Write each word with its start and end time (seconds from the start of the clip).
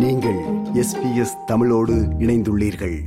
நீங்கள் 0.00 0.44
எஸ்பிஎஸ் 0.74 1.44
தமிழோடு 1.46 1.94
இணைந்துள்ளீர்கள். 1.94 3.00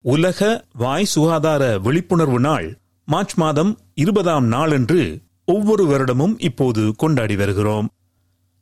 உலக 0.00 0.64
வாய் 0.72 1.04
சுகாதார 1.04 1.78
விழிப்புணர்வு 1.78 2.40
நாள் 2.40 2.78
மார்ச் 3.04 3.34
மாதம் 3.34 3.78
இருபதாம் 3.94 4.46
நாளன்று 4.46 5.20
ஒவ்வொரு 5.44 5.86
வருடமும் 5.86 6.34
இப்போது 6.38 6.94
கொண்டாடி 6.96 7.36
வருகிறோம். 7.36 7.88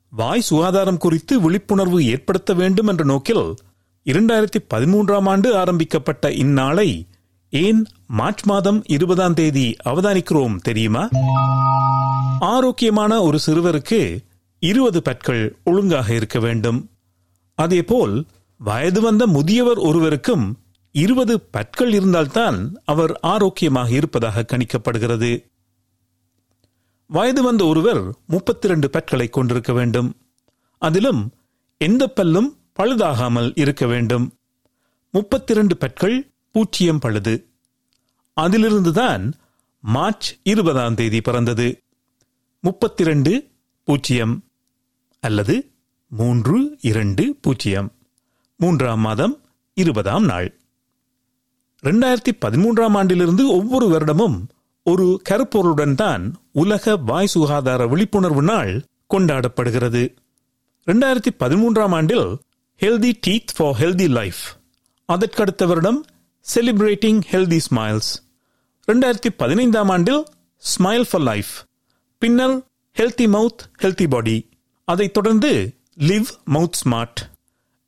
வாய் 0.09 0.41
சுகாதாரம் 0.41 0.97
குறித்து 0.97 1.41
விழிப்புணர்வு 1.41 2.05
ஏற்படுத்த 2.05 2.53
வேண்டும் 2.53 2.87
என்ற 2.87 3.03
நோக்கில் 3.03 3.55
இரண்டாயிரத்தி 4.05 4.59
பதிமூன்றாம் 4.73 5.27
ஆண்டு 5.27 5.57
ஆரம்பிக்கப்பட்ட 5.57 6.29
இந்நாளை 6.29 7.07
ஏன் 7.49 7.85
மார்ச் 8.07 8.43
மாதம் 8.43 8.83
இருபதாம் 8.85 9.33
தேதி 9.33 9.75
அவதானிக்கிறோம் 9.85 10.55
தெரியுமா? 10.55 11.09
ஆரோக்கியமான 12.39 13.21
ஒரு 13.21 13.39
சிறுவருக்கு 13.39 14.19
இருபது 14.59 15.01
பற்கள் 15.01 15.57
ஒழுங்காக 15.63 16.13
இருக்க 16.13 16.39
வேண்டும். 16.39 16.89
அதேபோல் 17.55 18.25
வயது 18.57 19.01
வந்த 19.01 19.27
முதியவர் 19.27 19.77
ஒருவருக்கும் 19.77 20.59
இருபது 20.91 21.41
பற்கள் 21.41 21.93
இருந்தால்தான் 21.93 22.81
அவர் 22.85 23.19
ஆரோக்கியமாக 23.21 23.89
இருப்பதாக 23.89 24.45
கணிக்கப்படுகிறது. 24.47 25.45
வயது 27.05 27.43
வந்த 27.43 27.65
ஒருவர் 27.65 28.15
முப்பத்தி 28.27 28.67
இரண்டு 28.67 28.89
பற்களை 28.89 29.29
கொண்டிருக்க 29.29 29.73
வேண்டும். 29.73 30.15
அதிலும் 30.77 31.31
எந்த 31.77 32.13
பல்லும் 32.15 32.57
பழுதாகாமல் 32.79 33.51
இருக்க 33.55 33.85
வேண்டும். 33.85 34.33
முப்பத்தி 35.11 35.53
இரண்டு 35.53 35.77
பற்கள் 35.77 36.31
பூச்சியம் 36.53 36.99
பழுது. 36.99 37.49
அதிலிருந்துதான் 38.41 39.33
மார்ச் 39.79 40.39
இருபதாம் 40.43 40.95
தேதி 40.95 41.21
பிறந்தது. 41.21 41.83
முப்பத்தி 42.61 43.03
இரண்டு 43.03 43.51
பூஜ்ஜியம் 43.83 44.43
அல்லது 45.19 45.74
மூன்று 46.07 46.77
இரண்டு 46.81 47.37
பூஜ்ஜியம். 47.41 47.91
மூன்றாம் 48.57 48.99
மாதம் 48.99 49.41
இருபதாம் 49.73 50.23
நாள். 50.23 50.59
ரெண்டாயிரத்தி 51.83 52.31
பதிமூன்றாம் 52.41 52.95
ஆண்டிலிருந்து 52.95 53.49
ஒவ்வொரு 53.49 53.87
வருடமும் 53.87 54.47
ஒரு 54.83 55.21
கருப்பொருளுடன் 55.29 55.95
தான் 55.95 56.35
உலக 56.51 56.97
வாய் 56.97 57.27
சுகாதார 57.27 57.87
விழிப்புணர்வு 57.87 58.41
நாள் 58.41 58.83
கொண்டாடப்படுகிறது. 59.13 60.15
ரெண்டாயிரத்தி 60.85 61.31
பதிமூன்றாம் 61.39 61.93
ஆண்டில் 61.93 62.37
healthy 62.81 63.13
teeth 63.27 63.53
for 63.55 63.75
healthy 63.79 64.07
life 64.09 64.43
அதற்கடுத்த 65.13 65.67
வருடம் 65.67 66.05
செலிப்ரேட்டிங் 66.55 67.21
ஹெல்தி 67.31 67.59
ஸ்மைல்ஸ் 67.69 68.11
ரெண்டாயிரத்தி 68.91 69.29
பதினைந்தாம் 69.37 69.89
ஆண்டில் 69.89 70.23
ஸ்மைல் 70.63 71.05
ஃபார் 71.09 71.21
லைஃப் 71.21 71.53
பின்னல் 72.17 72.63
ஹெல்தி 72.97 73.27
மவுத் 73.27 73.63
ஹெல்தி 73.81 74.07
பாடி 74.09 74.49
அதைத் 74.85 75.13
தொடர்ந்து 75.13 75.75
லிவ் 76.10 76.30
மவுத் 76.56 76.78
ஸ்மார்ட் 76.82 77.20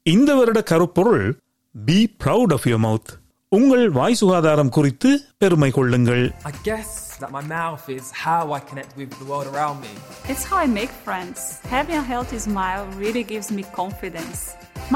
இந்த 0.06 0.30
வருட 0.34 0.60
கருப்பொருள் 0.70 1.26
be 1.74 1.98
proud 2.24 2.54
of 2.56 2.66
your 2.70 2.84
mouth 2.86 3.10
உங்கள் 3.56 3.86
வாய் 3.98 4.16
சுகாதாரம் 4.20 4.74
குறித்து 4.76 5.10
பெருமை 5.42 5.70
கொள்ளுங்கள் 5.70 6.22
I 6.50 6.52
guess 6.68 6.90
that 7.20 7.30
my 7.38 7.42
mouth 7.58 7.84
is 7.96 8.06
how 8.24 8.42
I 8.58 8.60
connect 8.70 8.92
with 9.00 9.10
the 9.18 9.26
world 9.30 9.48
around 9.52 9.76
me. 9.86 9.92
It's 10.32 10.44
how 10.50 10.58
I 10.64 10.68
make 10.80 10.92
friends. 11.06 11.38
Having 11.74 11.98
a 12.02 12.06
healthy 12.12 12.40
smile 12.48 12.84
really 13.02 13.24
gives 13.32 13.50
me 13.58 13.64
confidence. 13.80 14.38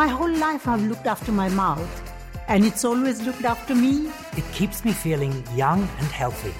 My 0.01 0.09
whole 0.17 0.34
life 0.47 0.65
I've 0.73 0.87
looked 0.92 1.09
after 1.15 1.33
my 1.42 1.48
mouth, 1.65 1.92
and 2.48 2.61
it's 2.70 2.84
always 2.91 3.19
looked 3.27 3.47
after 3.55 3.75
me. 3.84 3.92
It 4.41 4.47
keeps 4.59 4.81
me 4.87 4.95
feeling 5.05 5.34
young 5.62 5.83
and 6.01 6.11
healthy. 6.23 6.55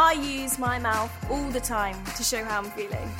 I 0.00 0.12
use 0.12 0.60
my 0.60 0.78
mouth 0.78 1.10
all 1.28 1.50
the 1.50 1.58
time 1.58 1.96
to 2.16 2.22
show 2.22 2.44
how 2.44 2.58
I'm 2.58 2.70
feeling. 2.70 3.10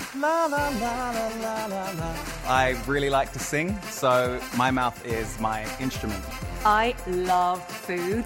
I 2.47 2.81
really 2.87 3.11
like 3.11 3.33
to 3.33 3.41
sing, 3.41 3.77
so 3.83 4.41
my 4.57 4.71
mouth 4.71 5.05
is 5.05 5.41
my 5.41 5.67
instrument. 5.81 6.25
I 6.65 6.95
love 7.09 7.67
food. 7.67 8.25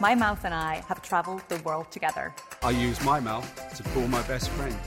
My 0.00 0.14
mouth 0.14 0.46
and 0.46 0.54
I 0.54 0.82
have 0.88 1.02
traveled 1.02 1.42
the 1.50 1.58
world 1.58 1.90
together. 1.90 2.34
I 2.62 2.70
use 2.70 3.04
my 3.04 3.20
mouth 3.20 3.46
to 3.76 3.82
call 3.90 4.08
my 4.08 4.22
best 4.22 4.48
friend. 4.48 4.78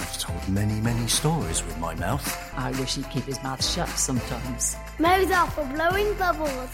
I've 0.00 0.18
told 0.18 0.48
many, 0.48 0.80
many 0.80 1.06
stories 1.06 1.64
with 1.64 1.78
my 1.78 1.94
mouth. 1.94 2.26
I 2.58 2.72
wish 2.72 2.96
he'd 2.96 3.08
keep 3.08 3.22
his 3.22 3.40
mouth 3.44 3.64
shut 3.64 3.88
sometimes. 3.90 4.76
Mouth 4.98 5.54
for 5.54 5.64
blowing 5.66 6.12
bubbles. 6.14 6.70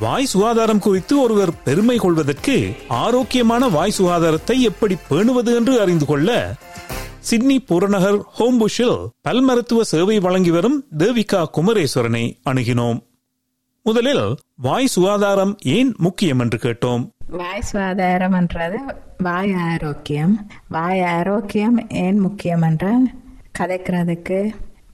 வாய் 0.00 0.26
சுகாதாரம் 0.26 0.78
குறித்து 0.78 1.20
ஒருவர் 1.20 1.62
பெருமை 1.62 1.96
கொள்வதற்கு 1.96 2.72
ஆரோக்கியமான 2.88 3.68
வாய் 3.68 3.94
சுகாதாரத்தை 3.98 4.60
எப்படி 4.60 4.96
பேணுவது 5.10 5.54
என்று 5.54 5.80
அறிந்து 5.80 6.06
கொள்ள 6.06 6.54
சிட்னி 7.18 7.60
புறநகர் 7.60 8.18
ஹோம்புஷில் 8.38 9.06
பல் 9.20 9.40
மருத்துவ 9.40 9.84
சேவை 9.84 10.18
வழங்கி 10.18 10.50
வரும் 10.50 10.84
தேவிகா 10.98 11.40
குமரேஸ்வரனை 11.56 12.24
அணுகினோம். 12.50 13.00
முதலில் 13.82 14.36
வாய் 14.56 14.86
சுகாதாரம் 14.86 15.56
ஏன் 15.62 15.94
முக்கியம் 15.98 16.38
என்று 16.38 16.58
கேட்டோம். 16.58 17.10
வாய் 17.28 17.62
சுகாதாரம்ன்றது 17.72 18.78
வாய் 19.18 19.54
ஆரோக்கியம். 19.54 20.50
வாய் 20.68 21.02
ஆரோக்கியம் 21.02 21.90
ஏன் 21.90 22.18
முக்கியம் 22.18 22.62
என்றால் 22.62 23.06
கதைக்கிறதுக்கு 23.58 24.50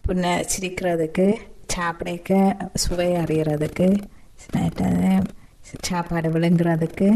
புண்ண 0.09 0.45
சிரிக்கிறதுக்கு 0.55 1.35
சாப்பிடக்க 1.67 2.57
சுவை 2.75 3.13
அறியறதுக்கு 3.13 3.89
சாப்பாடு 5.81 6.29
விழுங்குறதுக்கு 6.31 7.09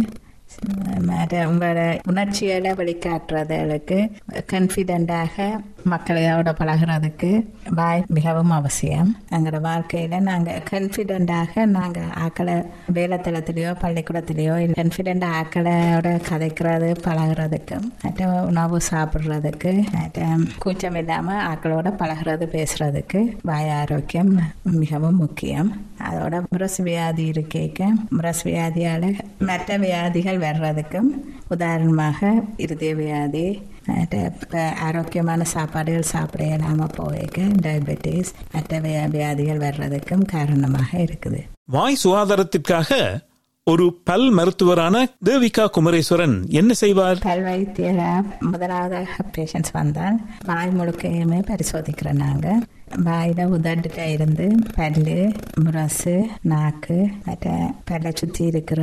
உங்களோட 1.47 2.01
உணர்ச்சிகளை 2.06 2.71
வெளிக்காட்டுறதுக்கு 2.73 4.11
கன்ஃபிடெண்ட்டாக 4.53 5.61
மக்களோட 5.91 6.53
பழகிறதுக்கு 6.60 7.31
வாய் 7.71 8.04
மிகவும் 8.06 8.50
அவசியம். 8.50 9.16
எங்களோட 9.31 9.60
வாழ்க்கையில் 9.60 10.22
நாங்கள் 10.22 10.62
கன்ஃபிடெண்ட்டாக 10.71 11.65
நாங்கள் 11.65 12.09
ஆக்களை 12.26 12.54
வேலைத்தளத்திலையோ 12.94 13.72
பள்ளிக்கூடத்திலையோ 13.82 14.54
கன்ஃபிடென்ட் 14.81 15.27
ஆக்களோட 15.38 16.06
கதைக்கிறது 16.31 16.88
பழகிறதுக்கு 17.06 17.77
மற்ற 18.03 18.27
உணவு 18.27 18.78
சாப்பிட்றதுக்கு 18.91 19.72
மற்ற 19.93 20.27
கூச்சம் 20.59 20.94
இல்லாமல் 20.94 21.44
ஆக்களோட 21.47 21.88
பழகிறது 22.03 22.47
பேசுறதுக்கு 22.56 23.21
வாய் 23.43 23.71
ஆரோக்கியம் 23.71 24.32
மிகவும் 24.62 25.16
முக்கியம். 25.16 25.71
அதோட 26.10 26.43
முரசு 26.48 26.82
வியாதி 26.82 27.31
இருக்கேக்க 27.31 27.87
முரசு 28.10 28.50
வியாதியால் 28.50 29.09
மற்ற 29.38 29.77
வியாதிகள் 29.77 30.38
வர்றதுக்கும் 30.38 31.09
உதாரணமாக 31.48 32.31
இருதய 32.56 32.94
வியாதி 32.94 33.47
இப்போ 33.88 34.72
ஆரோக்கியமான 34.81 35.44
சாப்பாடுகள் 35.53 36.00
சாப்பிட 36.00 36.44
இல்லாமல் 36.44 36.91
போய்க்க 36.97 37.41
டயபெட்டிஸ் 37.62 38.32
மற்ற 38.53 38.81
வியாதிகள் 39.09 39.59
வர்றதுக்கும் 39.59 40.25
காரணமாக 40.25 40.99
இருக்குது 40.99 41.44
வாய் 41.65 41.98
சுகாதாரத்திற்காக 42.04 43.21
ஒரு 43.65 44.00
பல் 44.04 44.31
மருத்துவரான 44.31 45.06
தேவிகா 45.25 45.69
குமரேஸ்வரன் 45.77 46.48
என்ன 46.48 46.72
செய்வார்? 46.72 47.19
பல் 47.19 47.43
வைத்தியர 47.43 48.22
முதலாவதாக 48.38 49.09
பேஷண்ட்ஸ் 49.37 49.72
வந்தால் 49.72 50.16
வாய் 50.44 50.69
முழுக்கையுமே 50.69 51.43
பரிசோதிக்கிறோம் 51.47 52.16
நாங்கள் 52.16 52.62
வாயில 53.04 53.44
உதட்டுல 53.50 54.06
இருந்து 54.06 54.47
பல்லு 54.75 55.32
முரசு 55.65 56.28
நாக்கு 56.43 57.09
மற்ற 57.25 57.72
பல்லை 57.84 58.12
சுற்றி 58.15 58.44
இருக்கிற 58.47 58.82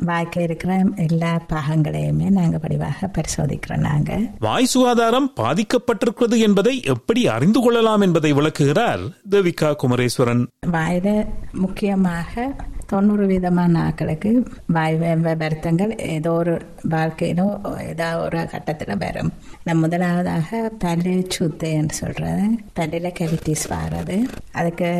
வாய்க்க 0.00 0.42
இருக்கிற 0.42 0.84
எல்லா 0.96 1.42
பாகங்களையுமே 1.48 2.30
நாங்க 2.30 2.60
படிவாக 2.68 3.10
பரிசோதிக்கிறோம் 3.12 3.76
நாங்க. 3.76 4.20
வாய் 4.38 4.64
சுகாதாரம் 4.64 5.32
பாதிக்கப்பட்டிருக்கிறது 5.36 6.38
என்பதை 6.38 6.82
எப்படி 6.84 7.28
அறிந்து 7.28 7.60
கொள்ளலாம் 7.60 8.00
என்பதை 8.00 8.32
விளக்குகிறார் 8.32 9.00
தேவிகா 9.30 9.74
குமரேஸ்வரன். 9.82 10.46
வாயில 10.66 11.26
முக்கியமாக 11.52 12.54
தொண்ணூறு 12.90 13.24
விதமான 13.26 13.74
ஆக்களுக்கு 13.88 14.30
வாய் 14.76 14.96
வருத்தங்கள். 15.42 15.92
ஏதோ 16.16 16.30
ஒரு 16.32 16.54
வாழ்க்கையிலோ 16.94 17.46
ஏதோ 17.88 18.08
ஒரு 18.24 18.38
கட்டத்தில் 18.52 19.00
வரும். 19.04 19.32
நம்ம 19.64 19.80
முதலாவதாக 19.84 20.60
பல்லு 20.84 21.16
சுத்தைன்னு 21.36 21.98
சொல்கிறது 22.00 22.46
பல்லில் 22.78 23.16
கெவிட்டிஸ் 23.20 23.66
வர்றது 23.74 24.16
அதுக்கு 24.52 24.90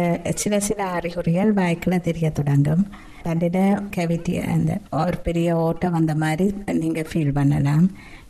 சில 0.43 0.61
சில 0.69 0.81
அறிகுறிகள் 0.99 1.52
வாய்க்கில் 1.52 2.05
தெரிய 2.08 2.31
தொடங்கும். 2.31 2.85
பல்லில் 3.25 3.62
கெவிட்டி 3.96 4.35
அந்த 4.55 4.73
ஒரு 5.05 5.17
பெரிய 5.26 5.49
ஓட்டம் 5.67 5.96
வந்த 5.99 6.14
மாதிரி 6.25 6.46
நீங்கள் 6.82 7.08
ஃபீல் 7.12 7.37
பண்ணலாம். 7.40 7.87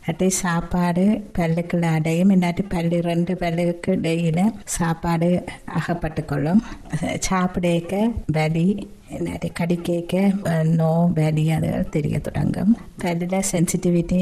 இல்லாட்டி 0.09 0.27
சாப்பாடு 0.43 1.03
பல்லுக்குள்ள 1.37 1.87
அடையும். 1.95 2.29
இல்லாட்டி 2.35 2.63
பல்லு 2.69 2.97
ரெண்டு 3.07 3.33
பல்லுக்கு 3.41 3.91
இடையில 3.95 4.39
சாப்பாடு 4.75 5.27
அகப்பட்டு 5.79 6.21
கொள்ளும் 6.25 6.61
சாப்பிடக்க 7.27 7.97
வலி 8.37 8.65
இல்லாட்டி 9.17 9.49
கடிக்க 9.59 10.17
நோ 10.79 10.89
வலி 11.17 11.43
அது 11.57 11.69
தெரிய 11.95 12.15
தொடங்கும். 12.19 12.71
பல்லில் 13.03 13.45
சென்சிட்டிவிட்டி 13.51 14.19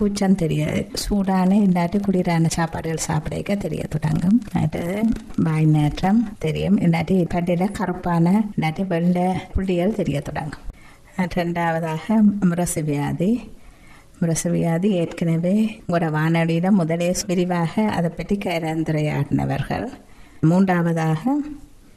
கூச்சம் 0.00 0.34
தெரிய 0.42 0.64
சூடான 1.04 1.60
இல்லாட்டி 1.66 2.00
குளிரான 2.08 2.50
சாப்பாடுகள் 2.56 3.06
சாப்பிடக்க 3.08 3.56
தெரிய 3.66 3.84
தொடங்கும். 3.94 4.40
அடுத்தது 4.52 4.98
வாய் 5.46 5.70
நேற்றம் 5.76 6.20
தெரியும். 6.46 6.80
இல்லாட்டி 6.80 7.18
பல்லில் 7.36 7.76
கருப்பான 7.78 8.34
இல்லாட்டி 8.56 8.86
வெள்ளை 8.94 9.28
புள்ளிகள் 9.54 9.98
தெரிய 10.02 10.20
தொடங்கும். 10.20 10.66
ரெண்டாவதாக 11.38 12.20
முரசு 12.50 12.82
வியாதி. 12.90 13.32
முரசு 14.20 14.50
வியாதி 14.50 14.90
ஏற்கனவே 14.90 15.82
ஒரு 15.88 16.10
வானொலியில் 16.10 16.70
முதலே 16.70 17.14
விரிவாக 17.26 17.82
அதை 17.82 18.10
பற்றி 18.10 18.38
கலந்துரையாடினவர்கள். 18.44 19.88
மூன்றாவதாக 20.40 21.38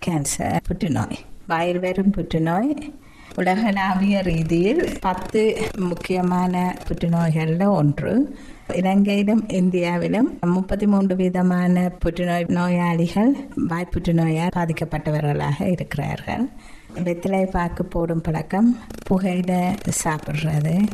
கேன்சர் 0.06 0.60
புற்றுநோய். 0.68 1.18
வாயில் 1.48 1.80
வெறும் 1.80 2.10
புற்றுநோய். 2.10 2.94
உலகளாவிய 3.36 4.22
ரீதியில் 4.22 4.98
பத்து 5.02 5.58
முக்கியமான 5.78 6.76
புற்றுநோய்களில் 6.88 7.70
ஒன்று. 7.70 8.38
இலங்கையிலும் 8.74 9.50
இந்தியாவிலும் 9.50 10.40
முப்பத்தி 10.42 10.88
மூன்று 10.88 11.16
விதமான 11.16 11.92
புற்றுநோய் 12.00 12.46
நோயாளிகள் 12.48 13.48
வாய் 13.56 13.88
புற்றுநோயால் 13.92 14.52
பாதிக்கப்பட்டவர்களாக 14.56 15.72
இருக்கிறார்கள். 15.72 16.50
வெத்திலை 16.96 17.46
பாக்கு 17.46 17.86
போடும் 17.86 18.22
பழக்கம். 18.22 18.80
புகையில் 19.04 19.76
சாப்பிட்றது. 20.04 20.88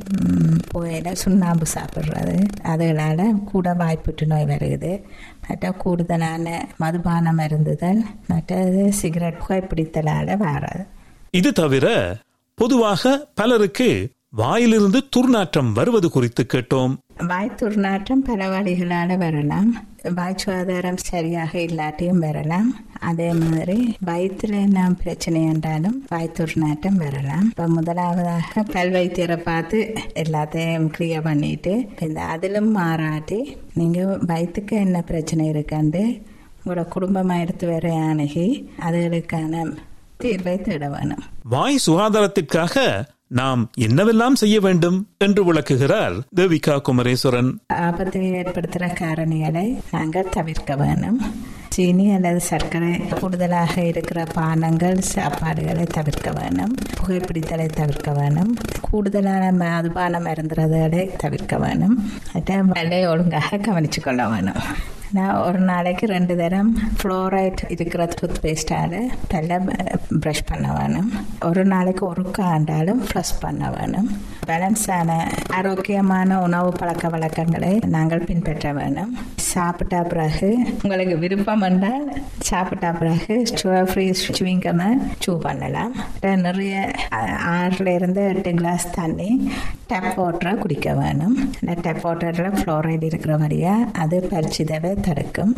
புகையில் 0.69 1.15
சுண்ணாம்பு 1.15 1.65
சாப்பிட்றது. 1.73 2.47
அதுகளால் 2.63 3.43
கூட 3.43 3.73
வாய்ப்புற்று 3.73 4.25
நோய் 4.25 4.45
வருகுது. 4.45 5.03
மற்ற 5.47 5.71
கூடுதலான 5.71 6.67
மதுபான 6.77 7.33
மருந்துதல் 7.33 8.05
மற்றது 8.27 8.93
சிகரெட் 8.93 9.39
புகைப்பிடித்தலால் 9.47 10.37
வராது. 10.37 10.85
இது 11.31 11.53
தவிர 11.53 12.17
பொதுவாக 12.55 13.27
பலருக்கு 13.35 14.11
வாயிலிருந்து 14.29 15.03
துர்நாற்றம் 15.15 15.71
வருவது 15.73 16.09
குறித்து 16.09 16.45
கேட்டோம். 16.53 16.97
வாய் 17.27 17.55
துர்நாற்றம் 17.59 18.21
பல 18.27 18.41
வழிகளால் 18.49 19.13
வரலாம். 19.17 19.71
வாய் 20.17 20.37
சுகாதாரம் 20.41 20.99
சரியாக 21.09 21.51
இல்லாட்டியும் 21.59 22.21
வரலாம். 22.25 22.69
அதே 23.09 23.27
மாதிரி 23.33 23.75
வயிற்றுல 24.09 24.53
என்ன 24.67 24.85
பிரச்சனை 25.01 25.39
என்றாலும் 25.43 25.97
வாய் 26.11 26.31
துர்நாற்றம் 26.37 27.01
வரலாம். 27.03 27.45
இப்போ 27.49 27.65
முதலாவதாக 27.67 28.63
பல் 28.73 28.93
வைத்தியரை 28.95 29.37
பார்த்து 29.49 29.79
எல்லாத்தையும் 30.23 30.87
கிளியர் 30.97 31.27
பண்ணிட்டு 31.27 31.73
இந்த 32.07 32.21
அதிலும் 32.21 32.71
மாறாட்டி 32.77 33.41
நீங்கள் 33.73 34.17
வயிற்றுக்கு 34.31 34.77
என்ன 34.85 35.01
பிரச்சனை 35.01 35.45
இருக்காண்டு 35.53 36.03
உங்களோட 36.61 36.87
குடும்பமாக 36.95 37.43
எடுத்து 37.45 37.67
வர 37.73 37.93
அணுகி 38.09 38.47
அதுகளுக்கான 38.87 39.67
தீர்வை 40.23 40.61
தேட 40.61 40.85
வேணும். 40.89 41.23
வாய் 41.43 41.83
சுகாதாரத்திற்காக 41.85 42.75
நாம் 43.29 43.71
என்னவெல்லாம் 43.79 44.33
செய்ய 44.33 44.59
வேண்டும் 44.59 45.07
என்று 45.17 45.43
விளக்குகிறார் 45.43 46.13
தேவிகா 46.35 46.81
குமரேஸ்வரன். 46.87 47.51
ஆபத்தை 47.67 48.31
ஏற்படுத்துகிற 48.31 48.85
காரணிகளை 48.99 49.77
நாங்கள் 49.91 50.29
தவிர்க்க 50.29 50.75
வேண்டும் 50.75 51.19
சீனி 51.69 52.13
அல்லது 52.13 52.39
சர்க்கரை 52.39 52.93
கூடுதலாக 52.97 53.83
இருக்கிற 53.83 54.23
பானங்கள் 54.35 55.01
சாப்பாடுகளை 55.15 55.83
தவிர்க்க 55.87 56.31
வேணும். 56.31 56.75
புகைப்பிடித்தலை 56.97 57.65
தவிர்க்க 57.65 58.11
வேணும். 58.11 58.55
கூடுதலான 58.81 59.51
மதுபானம் 59.51 60.25
மருந்துறதை 60.25 61.09
தவிர்க்க 61.17 61.57
வேணும். 61.57 62.11
வெள்ளை 62.67 63.07
ஒழுங்காக 63.07 63.57
கவனிச்சு 63.57 64.01
கொள்ள 64.01 64.29
வேணும். 64.29 64.61
நான் 65.09 65.37
ஒரு 65.41 65.59
நாளைக்கு 65.61 66.05
ரெண்டு 66.07 66.33
தரம் 66.35 66.69
ஃப்ளோரைட் 66.97 67.61
இருக்கிற 67.69 68.03
டூத் 68.11 68.41
பேஸ்டால் 68.43 68.97
பல்ல 69.31 69.53
ப்ரஷ் 70.19 70.43
பண்ண 70.45 70.67
வேணும் 70.73 71.09
ஒரு 71.43 71.63
நாளைக்கு 71.65 72.03
ஒரு 72.05 72.23
காண்டாலும் 72.37 73.01
ஃப்ளஷ் 73.07 73.33
பண்ண 73.41 73.69
வேணும் 73.71 74.09
பேலன்ஸான 74.49 75.11
ஆரோக்கியமான 75.53 76.41
உணவு 76.41 76.69
பழக்க 76.71 77.09
வழக்கங்களை 77.09 77.73
நாங்கள் 77.95 78.23
பின்பற்ற 78.29 78.73
வேணும் 78.73 79.11
சாப்பிட்ட 79.35 80.01
பிறகு 80.11 80.49
உங்களுக்கு 80.83 81.17
விருப்பம் 81.17 81.61
என்றால் 81.61 82.07
சாப்பிட்ட 82.39 82.91
பிறகு 82.91 83.43
சுகர் 83.61 83.89
ஃப்ரீ 83.91 84.05
சுவிங்கமை 84.37 84.89
சூ 85.19 85.37
பண்ணலாம். 85.39 85.93
நிறைய 86.21 86.91
ஆறுல 87.55 87.93
இருந்து 87.93 88.23
எட்டு 88.27 88.53
கிளாஸ் 88.53 88.87
தண்ணி 88.91 89.51
டேப் 89.87 90.21
வாட்டரை 90.21 90.55
குடிக்க 90.55 90.93
வேணும். 90.93 91.37
டேப் 91.81 92.07
வாட்டரில் 92.07 92.57
ஃப்ளோரைடு 92.59 93.03
இருக்கிற 93.03 93.35
வழியாக 93.37 93.87
அது 94.03 94.27
பறிச்சிதவை 94.31 94.93
தடுக்கும். 94.99 95.55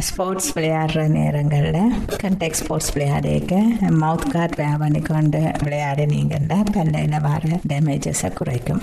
ஸ்போர்ட்ஸ் 0.00 0.58
விளையாடுற 0.58 1.08
நேரங்களில் 1.08 1.92
கண்டெக்ட் 2.22 2.58
ஸ்போர்ட்ஸ் 2.60 2.92
விளையாடிக்க 2.92 3.56
மவுத் 3.80 4.28
கார்ட் 4.28 4.78
பண்ணி 4.78 5.00
கொண்டு 5.00 5.38
விளையாடினீங்கன்னா 5.38 6.64
பல்லையில் 6.72 7.20
வர 7.20 7.60
டேமேஜஸை 7.68 8.32
குறைக்கும். 8.32 8.82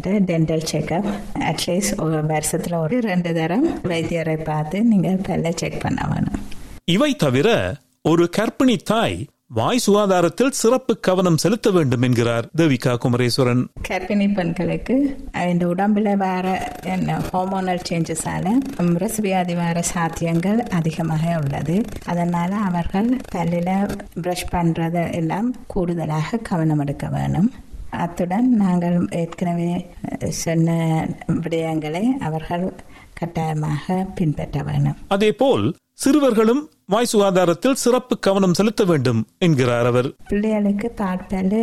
டென்டல் 0.00 0.64
செக்அப் 0.72 1.10
அட்லீஸ்ட் 1.38 2.00
ஒரு 2.00 2.26
வருஷத்தில் 2.26 2.72
ஒரு 2.72 3.00
ரெண்டு 3.00 3.34
தரம் 3.34 3.78
வைத்தியரை 3.78 4.44
பார்த்து 4.44 4.84
நீங்கள் 4.84 5.20
பல்லை 5.22 5.52
செக் 5.56 5.80
பண்ண 5.80 6.08
வேணும். 6.12 6.48
இவை 6.84 7.16
தவிர 7.16 7.76
ஒரு 8.02 8.30
கர்ப்பிணி 8.36 8.76
தாய் 8.76 9.26
வாய் 9.52 9.80
சுகாதாரத்தில் 9.86 10.48
சிறப்பு 10.48 11.00
கவனம் 11.00 11.36
செலுத்த 11.36 11.70
வேண்டும் 11.70 12.02
என்கிறார் 12.02 12.46
தேவிகா 12.56 12.96
குமரேஸ்வரன். 13.04 13.64
கர்ப்பிணி 13.88 14.34
பெண்களுக்கு 14.34 15.16
இந்த 15.48 15.66
உடம்புல 15.66 16.16
வர 16.16 16.72
என்ன 16.82 17.20
ஹார்மோனல் 17.32 17.80
சேஞ்சஸால 17.88 19.16
வியாதி 19.20 19.54
வர 19.54 19.82
சாத்தியங்கள் 19.94 20.58
அதிகமாக 20.58 21.38
உள்ளது. 21.42 21.80
அதனால 22.06 22.56
அவர்கள் 22.56 23.16
பல்லில் 23.34 23.98
ப்ரஷ் 24.22 24.46
பண்றத 24.52 25.14
எல்லாம் 25.14 25.54
கூடுதலாக 25.66 26.36
கவனம் 26.36 26.78
எடுக்க 26.78 27.08
வேணும். 27.08 27.52
அத்துடன் 27.90 28.54
நாங்கள் 28.54 29.06
ஏற்கனவே 29.10 29.90
சொன்ன 30.28 31.08
விடயங்களை 31.26 32.02
அவர்கள் 32.02 32.72
கட்டாயமாக 33.12 34.06
பின்பற்ற 34.14 34.62
வேணும். 34.62 34.96
அதேபோல் 35.08 35.74
சிறுவர்களும் 36.02 36.60
வாய் 36.92 37.08
சுகாதாரத்தில் 37.12 37.80
சிறப்பு 37.82 38.18
கவனம் 38.18 38.54
செலுத்த 38.58 38.84
வேண்டும் 38.84 39.18
என்கிறார் 39.38 39.86
அவர். 39.86 40.08
பிள்ளைகளுக்கு 40.28 40.88
பாட்பல் 41.00 41.56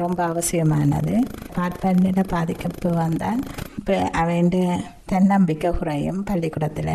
ரொம்ப 0.00 0.24
அவசியமானது. 0.24 1.14
பாட்பல்ல 1.56 2.24
பாதிக்கப்பு 2.34 2.90
வந்தால் 2.94 3.42
இப்போ 3.78 3.96
அவன் 4.22 4.48
தன்னம்பிக்கை 5.12 5.70
குறையும் 5.70 6.24
பள்ளிக்கூடத்தில். 6.24 6.94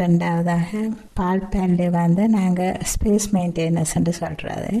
ரெண்டாவதாக 0.00 0.70
பால் 1.18 1.48
பல்லு 1.52 1.90
வந்து 1.90 2.28
நாங்கள் 2.28 2.78
ஸ்பேஸ் 2.90 3.26
மெயின்டெனன்ஸ்ன்னு 3.32 4.12
சொல்கிறது 4.20 4.72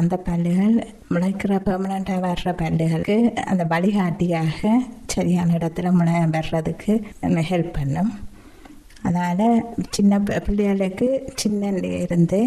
அந்த 0.00 0.16
பல்லுகள் 0.28 0.76
முளைக்கிற 1.10 1.58
பெர்மனண்ட்டாக 1.68 2.24
வர்ற 2.28 2.54
பல்லுகளுக்கு 2.62 3.16
அந்த 3.52 3.64
வழிகாட்டியாக 3.64 4.78
சரியான 5.06 5.56
இடத்துல 5.56 5.90
முளை 5.90 6.26
வர்றதுக்கு 6.38 6.94
ஹெல்ப் 7.52 7.76
பண்ணும். 7.80 8.12
அதனால் 9.02 9.64
சின்ன 9.90 10.20
பிள்ளைகளுக்கு 10.20 11.32
சின்ன 11.34 11.66
இருந்து 11.98 12.40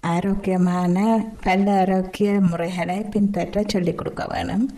ஆரோக்கியமான 0.00 1.24
பல் 1.42 1.66
ஆரோக்கிய 1.66 2.32
முறைகளை 2.40 2.98
பின்பற்ற 3.00 3.64
சொல்லிக் 3.66 3.98
கொடுக்க 3.98 4.26
வேணும். 4.32 4.70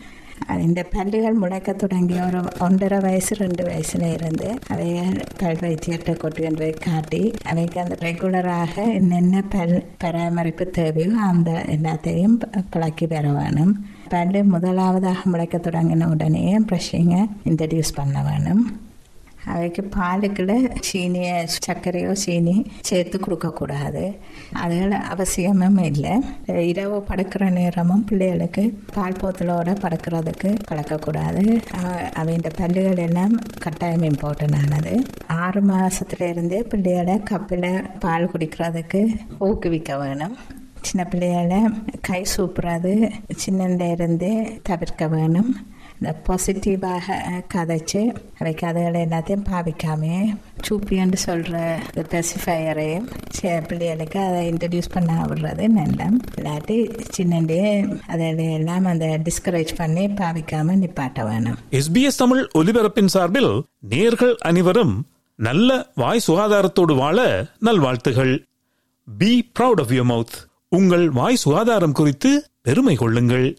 இந்த 0.59 0.87
பல்லுகள் 0.93 1.33
முளைக்க 1.33 1.73
தொடங்கிய 1.73 2.25
ஒரு 2.25 2.41
ஒன்றரை 2.61 2.99
வயசு 2.99 3.35
ரெண்டு 3.35 3.63
வயசுல 3.69 4.13
இருந்து 4.13 4.59
அவைகள் 4.69 5.25
பல் 5.39 5.57
வைத்தியத்தை 5.57 6.17
கொண்டு 6.17 6.43
கொண்டு 6.43 6.59
போய் 6.59 6.71
காட்டி 6.71 7.33
அவைக்கு 7.45 7.81
அந்த 7.81 7.97
ரெகுலராக 8.01 8.95
என்னென்ன 8.95 9.43
பல் 9.49 9.85
பராமரிப்பு 9.99 10.67
தேவையோ 10.67 11.17
அந்த 11.17 11.65
எல்லாத்தையும் 11.67 12.63
பழக்கி 12.71 13.07
பெற 13.07 13.33
வேணும். 13.33 13.87
பல் 14.09 14.43
முதலாவதாக 14.45 15.21
முளைக்க 15.25 15.59
தொடங்கின 15.59 16.11
உடனே 16.11 16.59
ப்ரஷிங்கை 16.59 17.25
இன்ட்ரடியூஸ் 17.45 17.93
பண்ண 17.95 18.23
வேணும். 18.23 18.81
அவைக்கு 19.49 19.83
பாலுக்குள்ள 19.97 20.55
சீனியை 20.81 21.47
சர்க்கரையோ 21.67 22.13
சீனி 22.13 22.67
சேர்த்து 22.81 23.19
கொடுக்கக்கூடாது 23.19 24.19
அதுகள் 24.55 24.95
அவசியமும் 25.09 25.79
இல்லை 25.79 26.15
இரவு 26.47 27.05
படுக்கிற 27.09 27.51
நேரமும் 27.51 28.05
பிள்ளைகளுக்கு 28.05 28.79
பால் 28.95 29.19
போத்தலோட 29.21 29.77
படுக்கிறதுக்கு 29.81 30.57
கலக்கக்கூடாது 30.71 31.45
அவங்க 32.15 32.51
பல்லுகள் 32.57 32.97
எல்லாம் 32.97 33.41
கட்டாயம் 33.59 34.03
இம்பார்ட்டன் 34.03 34.57
ஆனது 34.59 34.95
ஆறு 35.27 35.61
மாதத்துல 35.63 36.29
இருந்தே 36.29 36.61
பிள்ளைகளை 36.61 37.21
கப்பில் 37.31 37.89
பால் 37.99 38.31
குடிக்கிறதுக்கு 38.33 39.03
ஊக்குவிக்க 39.39 39.99
வேணும் 39.99 40.37
சின்ன 40.83 41.05
பிள்ளைகளை 41.05 41.61
கை 42.01 42.25
சூப்புறது 42.37 43.11
சின்னல 43.37 43.97
தவிர்க்க 44.63 45.07
வேணும் 45.07 45.51
இந்த 46.01 46.21
பாசிட்டிவாக 46.27 47.17
கதைச்சு 47.55 48.17
அவை 48.39 48.55
கதைகளை 48.55 49.01
எல்லாத்தையும் 49.03 49.45
பாவிக்காமே 49.51 50.37
சூப்பின்னு 50.69 51.15
சொல்கிற 51.15 51.79
பெசிஃபையரையும் 51.95 53.67
பிள்ளைகளுக்கு 53.69 54.21
அதை 54.21 54.53
இன்ட்ரடியூஸ் 54.53 54.93
பண்ண 54.93 55.23
விடுறது 55.23 55.69
நல்ல. 55.69 56.09
இல்லாட்டி 56.37 56.79
சின்னண்டே 57.17 57.63
அதை 58.07 58.53
எல்லாம் 58.53 58.85
அந்த 58.85 59.21
டிஸ்கரேஜ் 59.25 59.75
பண்ணி 59.77 60.07
பாவிக்காம 60.07 60.77
நிப்பாட்ட 60.85 61.29
வேணும். 61.29 61.57
எஸ்பிஎஸ் 61.71 62.19
தமிழ் 62.19 62.49
ஒலிபரப்பின் 62.55 63.13
சார்பில் 63.15 63.65
நேர்கள் 63.91 64.35
அனைவரும் 64.35 65.07
நல்ல 65.37 65.87
வாய் 65.95 66.23
சுகாதாரத்தோடு 66.27 66.97
வாழ 66.97 67.47
நல்வாழ்த்துகள். 67.59 68.45
Be 69.19 69.51
proud 69.59 69.81
of 69.81 69.91
your 69.91 70.09
mouth 70.13 70.37
உங்கள் 70.69 71.11
வாய் 71.11 71.37
சுகாதாரம் 71.37 71.93
குறித்து 71.93 72.45
பெருமை 72.63 72.95
கொள்ளுங்கள். 72.95 73.59